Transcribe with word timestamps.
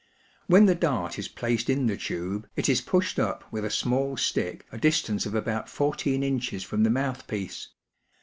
When 0.47 0.65
the 0.65 0.73
dart 0.73 1.19
is 1.19 1.27
placed 1.27 1.69
in 1.69 1.85
the 1.85 1.95
tube, 1.95 2.49
it 2.55 2.67
is 2.67 2.81
pushed 2.81 3.19
up 3.19 3.43
with 3.51 3.63
a 3.63 3.69
small 3.69 4.17
stick 4.17 4.65
a 4.71 4.79
distance 4.79 5.27
of 5.27 5.35
about 5.35 5.69
fourteen 5.69 6.23
inches 6.23 6.63
from 6.63 6.81
the 6.81 6.89
mouthpiece. 6.89 7.67